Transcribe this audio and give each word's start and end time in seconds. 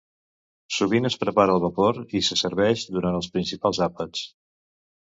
Sovint 0.77 1.09
es 1.09 1.17
prepara 1.25 1.57
al 1.57 1.63
vapor 1.65 2.01
i 2.21 2.25
se 2.29 2.39
serveix 2.43 2.87
durant 2.97 3.21
els 3.21 3.31
principals 3.39 3.85
àpats. 3.91 4.27